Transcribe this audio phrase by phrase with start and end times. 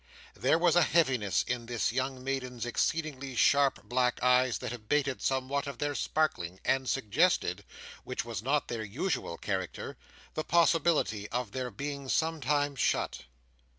[0.33, 5.67] There was a heaviness in this young maiden's exceedingly sharp black eyes, that abated somewhat
[5.67, 12.79] of their sparkling, and suggested—which was not their usual character—the possibility of their being sometimes
[12.79, 13.25] shut.